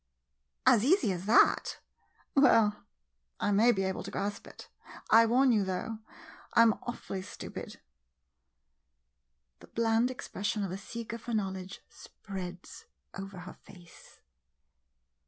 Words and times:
As 0.65 0.83
easy 0.83 1.11
as 1.11 1.27
that? 1.27 1.79
Well— 2.33 2.85
I 3.39 3.51
may 3.51 3.71
be 3.71 3.83
able 3.83 4.01
to 4.01 4.09
grasp 4.09 4.47
it. 4.47 4.67
I 5.11 5.27
warn 5.27 5.51
you, 5.51 5.63
though— 5.63 5.99
I 6.55 6.63
'm 6.63 6.73
awfully 6.81 7.21
stupid. 7.21 7.79
[The 9.59 9.67
bland 9.67 10.09
expression 10.09 10.63
of 10.63 10.71
a 10.71 10.77
"seeker 10.79 11.19
for 11.19 11.35
knowledge" 11.35 11.81
spreads 12.03 12.85
over 13.13 13.41
her 13.41 13.53
face. 13.61 14.21